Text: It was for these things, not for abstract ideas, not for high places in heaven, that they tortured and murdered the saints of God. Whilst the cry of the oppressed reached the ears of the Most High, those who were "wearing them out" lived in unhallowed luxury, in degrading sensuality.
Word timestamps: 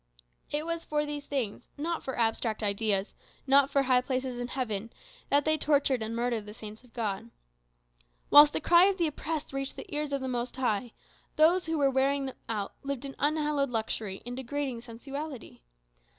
It 0.49 0.65
was 0.65 0.83
for 0.83 1.05
these 1.05 1.27
things, 1.27 1.69
not 1.77 2.01
for 2.01 2.17
abstract 2.17 2.63
ideas, 2.63 3.13
not 3.45 3.69
for 3.69 3.83
high 3.83 4.01
places 4.01 4.39
in 4.39 4.47
heaven, 4.47 4.91
that 5.29 5.45
they 5.45 5.59
tortured 5.59 6.01
and 6.01 6.15
murdered 6.15 6.47
the 6.47 6.55
saints 6.55 6.83
of 6.83 6.91
God. 6.91 7.29
Whilst 8.31 8.51
the 8.53 8.61
cry 8.61 8.85
of 8.85 8.97
the 8.97 9.05
oppressed 9.05 9.53
reached 9.53 9.75
the 9.75 9.93
ears 9.93 10.11
of 10.11 10.21
the 10.21 10.27
Most 10.27 10.57
High, 10.57 10.93
those 11.35 11.67
who 11.67 11.77
were 11.77 11.91
"wearing 11.91 12.25
them 12.25 12.35
out" 12.49 12.73
lived 12.81 13.05
in 13.05 13.15
unhallowed 13.19 13.69
luxury, 13.69 14.23
in 14.25 14.33
degrading 14.33 14.81
sensuality. 14.81 15.61